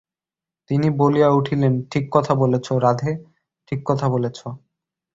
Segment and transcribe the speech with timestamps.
[0.69, 3.11] তিনি বলিয়া উঠিলেন, ঠিক কথা বলেছ, রাধে,
[3.67, 4.39] ঠিক কথা বলেছ।